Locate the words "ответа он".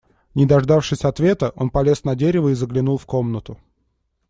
1.05-1.69